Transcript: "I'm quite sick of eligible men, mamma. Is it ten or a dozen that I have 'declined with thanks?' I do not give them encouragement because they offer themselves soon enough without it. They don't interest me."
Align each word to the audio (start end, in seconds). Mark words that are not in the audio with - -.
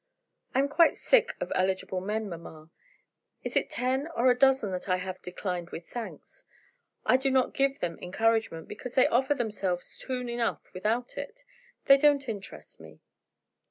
"I'm 0.55 0.67
quite 0.67 0.97
sick 0.97 1.33
of 1.39 1.51
eligible 1.53 2.01
men, 2.01 2.27
mamma. 2.27 2.71
Is 3.43 3.55
it 3.55 3.69
ten 3.69 4.07
or 4.15 4.31
a 4.31 4.35
dozen 4.35 4.71
that 4.71 4.89
I 4.89 4.95
have 4.97 5.21
'declined 5.21 5.69
with 5.69 5.87
thanks?' 5.89 6.43
I 7.05 7.17
do 7.17 7.29
not 7.29 7.53
give 7.53 7.79
them 7.81 7.99
encouragement 8.01 8.67
because 8.67 8.95
they 8.95 9.05
offer 9.07 9.35
themselves 9.35 9.85
soon 9.85 10.27
enough 10.27 10.63
without 10.73 11.19
it. 11.19 11.43
They 11.85 11.97
don't 11.99 12.27
interest 12.27 12.81
me." 12.81 12.99